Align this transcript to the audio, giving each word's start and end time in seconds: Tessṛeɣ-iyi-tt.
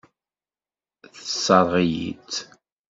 Tessṛeɣ-iyi-tt. 1.15 2.35